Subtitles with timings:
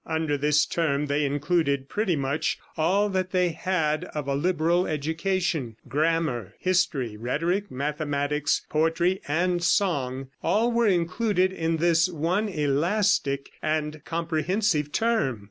[0.07, 5.75] Under this term they included pretty much all that they had of a liberal education;
[5.87, 14.03] grammar, history, rhetoric, mathematics, poetry and song all were included in this one elastic and
[14.03, 15.39] comprehensive term.